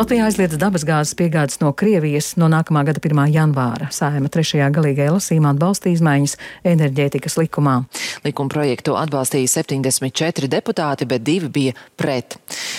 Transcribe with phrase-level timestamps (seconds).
[0.00, 3.18] Latvija aizliedz dabasgāzes piegādes no Krievijas no nākamā gada 1.
[3.34, 3.90] janvāra.
[3.92, 6.38] Sājuma trešajā galīgajā lasījumā atbalsta izmaiņas
[6.70, 7.74] enerģētikas likumā.
[8.24, 12.38] Likuma projektu atbalstīja 74 deputāti, bet divi bija pret.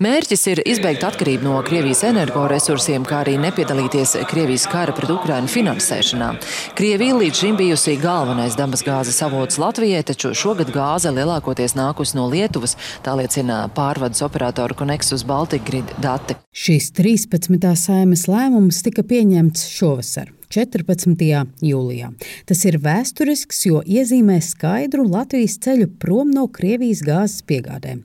[0.00, 6.30] Mērķis ir izbeigt atkarību no Krievijas energoresursiem, kā arī nepiedalīties Krievijas kara pret Ukrainu finansēšanā.
[6.80, 12.78] Krievija līdz šim bijusi galvenais dabasgāzes avots Latvijai, taču šogad gāze lielākoties nākus no Lietuvas,
[13.04, 16.40] tā liecina pārvades operatoru Konexus Baltic Grid dati.
[16.52, 17.58] Šis 13.
[17.74, 20.28] saimas lēmums tika pieņemts šovasar.
[20.52, 21.46] 14.
[21.64, 22.10] jūlijā.
[22.48, 28.02] Tas ir vēsturisks, jo iezīmē skaidru Latvijas ceļu prom no Krievijas gāzes piegādēm.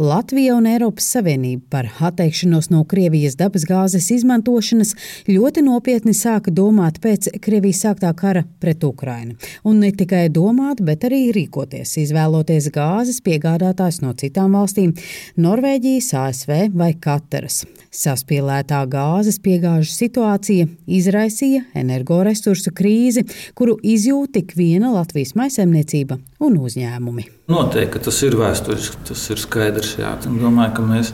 [0.00, 4.94] Latvija un Eiropas Savienība par atteikšanos no Krievijas dabasgāzes izmantošanas
[5.28, 9.36] ļoti nopietni sāka domāt pēc Krievijas sāktā kara pret Ukrainu.
[9.64, 14.96] Un ne tikai domāt, bet arī rīkoties, izvēloties gāzes piegādātājs no citām valstīm-
[15.44, 17.64] Norvēģijas, ASV vai Kataras.
[17.90, 23.26] Saspīlētā gāzes piegāžu situācija izraisīja energoresursu krīzi,
[23.58, 27.26] kuru izjūt tik viena Latvijas maisaimniecība un uzņēmumi.
[27.50, 29.96] Noteikti tas ir vēsturiski, tas ir skaidrs.
[29.98, 30.14] Jā.
[30.24, 31.12] Domāju, ka mēs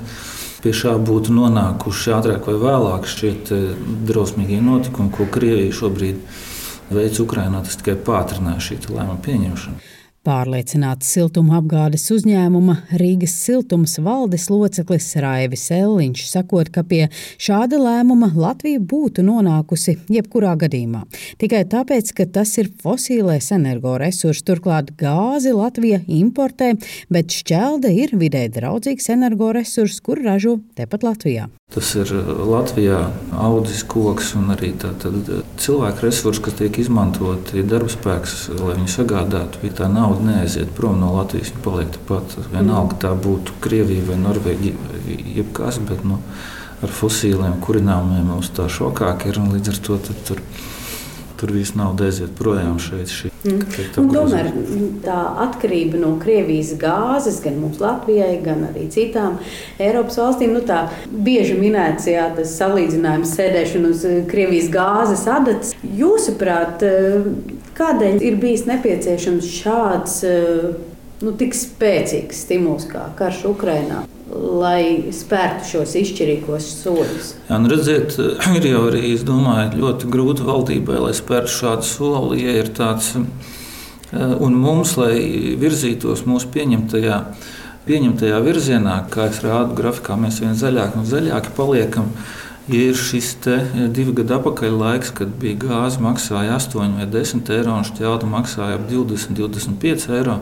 [0.63, 3.09] pie šā būtu nonākuši ātrāk vai vēlāk.
[3.09, 3.33] Šie
[4.09, 6.23] drausmīgie notikumi, ko Krievija šobrīd
[6.93, 9.96] veids Ukrajinā, tas tikai pātrināja šī lēmuma pieņemšanu.
[10.27, 17.05] Pārliecināts siltuma apgādes uzņēmuma Rīgas siltums valdes loceklis Raivis Elliņš sakot, ka pie
[17.39, 21.05] šāda lēmuma Latvija būtu nonākusi jebkurā gadījumā.
[21.39, 26.73] Tikai tāpēc, ka tas ir fosīlais energoresurss, turklāt gāzi Latvija importē,
[27.07, 31.47] bet šķelde ir vidē draudzīgs energoresurss, kur ražo tepat Latvijā.
[31.75, 32.99] Tas ir uh, Latvijā
[33.43, 38.77] audzis koks un arī tā, tad, uh, cilvēku resursi, kas tiek izmantoti, darba spēks, lai
[38.77, 39.65] viņi sagādātu.
[39.67, 42.37] Ja tā nauda neaiziet prom no Latvijas, viņa paliek tepat.
[42.53, 46.21] Vienalga tā būtu Krievija vai Norvēģija vai jebkas, bet nu,
[46.87, 49.99] ar fosīliem kurināmiem mums tā šokāk ir un līdz ar to
[50.29, 50.43] tur
[51.41, 53.13] tur viss nauda aiziet projām šeit.
[53.13, 53.61] Šī, mm.
[53.97, 54.51] Tomēr
[55.05, 59.39] tā atkarība no Krievijas gāzes, gan mums Latvijai, gan arī citām
[59.83, 65.73] Eiropas valstīm, nu tā bieži minēts, jā, tas salīdzinājums sēdēšana uz Krievijas gāzes adatas.
[65.97, 66.85] Jūsuprāt,
[67.77, 70.21] kādēļ ir bijis nepieciešams šāds
[71.23, 74.05] nu, tik spēcīgs stimuls kā karš Ukrainā?
[74.37, 77.33] Lai spērtu šos izšķirīgos soļus?
[77.49, 78.17] Jā, nu redziet,
[78.59, 83.27] ir jau arī domāju, ļoti grūti valdībai, lai spērtu šādu soli, ja ir tāds eh,
[84.15, 85.19] un mums, lai
[85.61, 87.21] virzītos mūsu pieņemtajā,
[87.87, 92.11] pieņemtajā virzienā, kā es rādu grafikā, mēs vien zaļāki un zaļāki paliekam.
[92.67, 93.37] Ir šis
[93.95, 98.81] divu gadu atpakaļ laiks, kad bija gāze maksāja 8 vai 10 eiro un šķelda maksāja
[98.81, 100.41] ap 20, 25 eiro,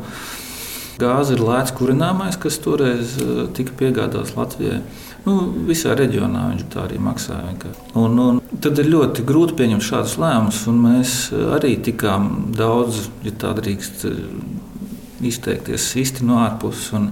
[1.01, 4.83] Gāze ir lēts kurināmais, kas toreiz eh, tika piegādāts Latvijai.
[5.25, 7.73] Nu, visā reģionā viņš tā arī maksāja.
[7.97, 10.61] Un, un tad ir ļoti grūti pieņemt šādus lēmumus.
[10.69, 11.17] Mēs
[11.57, 14.23] arī tikām daudz, ja tā drīkst eh,
[15.33, 17.11] izteikties, īsti no ārpuses.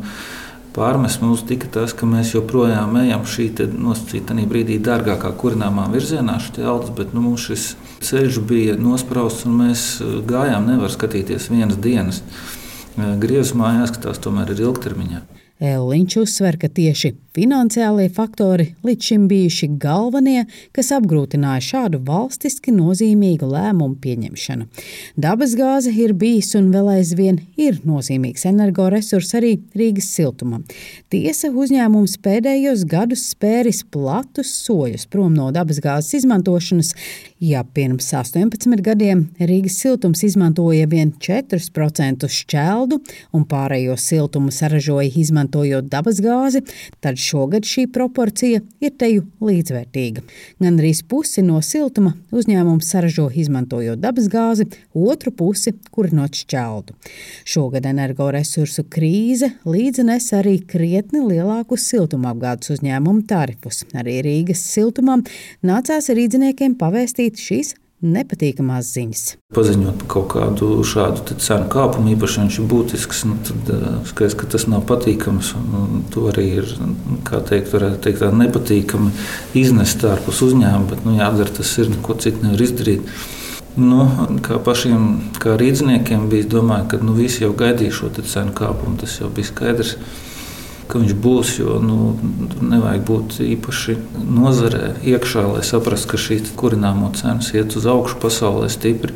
[0.72, 6.94] Pārmest mums tika tas, ka mēs joprojām ejam šī nosacīta brīdī dārgākā kurināmā virzienā, šķeldas,
[6.96, 12.22] bet nu, šis ceļš bija nosprausts un mēs eh, gājām, nevar skatīties vienas dienas
[12.96, 15.22] griezumā jāskatās tomēr ir ilgtermiņā.
[15.62, 20.42] Elliņš uzsver, ka tieši finansiālie faktori līdz šim bijuši galvenie,
[20.74, 24.66] kas apgrūtināja šādu valstiski nozīmīgu lēmumu pieņemšanu.
[25.22, 30.64] Dabasgāze ir bijis un vēl aizvien ir nozīmīgs energoresurss arī Rīgas siltumam.
[31.14, 36.92] Tiesa uzņēmums pēdējos gadus spēris platus soļus prom no dabasgāzes izmantošanas.
[37.38, 43.00] Ja pirms 18 gadiem Rīgas siltums izmantoja vien 4% šķeldu
[43.32, 46.62] un pārējo siltumu saražoja izmantojot izmantojot dabasgāzi,
[47.00, 50.22] tad šogad šī proporcija ir teju līdzvērtīga.
[50.60, 56.94] Gan arī pusi no siltuma uzņēmums saražo izmantojot dabasgāzi, otru pusi kurinot šķeldu.
[57.44, 63.84] Šogad energoresursu krīze līdzi arī krietni lielākus siltumapgādes uzņēmumu tarifus.
[63.94, 65.24] Arī Rīgas siltumam
[65.62, 69.22] nācās rīdziniekiem pavēstīt šīs nepatīkamās ziņas.
[69.54, 73.70] Paziņot par kaut kādu šādu cenu kāpumu, īpaši viņš ir būtisks, nu, tad
[74.10, 75.52] skaidrs, ka tas nav patīkams.
[76.14, 76.72] To arī ir
[77.48, 79.12] teikt, teikt, nepatīkami
[79.62, 83.14] iznest ārpus uzņēmuma, bet nu, jādara tas ir, neko citu nevar izdarīt.
[83.78, 84.04] Nu,
[84.44, 85.06] kā pašiem
[85.40, 88.98] kā rīzniekiem bija, domāju, ka nu, visi jau gaidīja šo cenu kāpumu.
[89.00, 89.96] Tas jau bija skaidrs
[90.90, 91.54] ka viņš būs.
[91.60, 92.12] Jo nu,
[92.60, 98.70] nevajag būt īpaši nozarē iekšā, lai saprastu, ka šīs kurināmo cenas iet uz augšu pasaulē
[98.72, 99.14] stipri.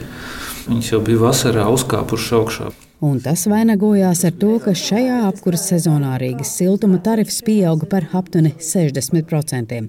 [0.67, 2.73] Viņas jau bija vasarā uzkāpušas augšā.
[3.05, 8.55] Un tas vainagojās ar to, ka šajā apkurses sezonā Rīgas siltuma tarifs pieauga par aptuveni
[8.57, 9.81] 60%.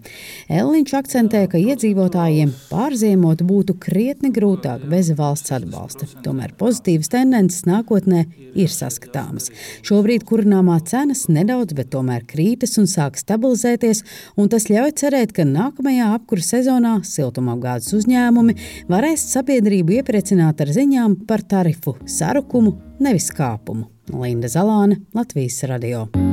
[0.52, 6.10] Elniņš akcentē, ka iedzīvotājiem pārziemot būtu krietni grūtāk bez valsts atbalsta.
[6.26, 8.26] Tomēr pozitīvas tendences nākotnē
[8.60, 9.48] ir saskatāmas.
[9.88, 14.04] Šobrīd kurināmā cenas nedaudz, bet tomēr krītas un sāk stabilizēties,
[14.36, 18.60] un tas ļauj cerēt, ka nākamajā apkurses sezonā siltumapgādes uzņēmumi
[18.92, 23.90] varēs sabiedrību iepriecināt ar ziņām par tarifu sarukumu nevis kāpumu.
[24.14, 26.27] Linda Zalāne, Latvijas radio.